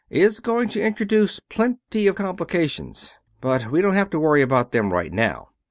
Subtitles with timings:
[0.09, 4.91] is going to introduce plenty of complications, but we don't have to worry about them
[4.91, 5.49] right now.